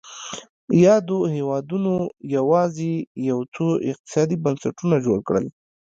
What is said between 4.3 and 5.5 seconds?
بنسټونه جوړ کړل.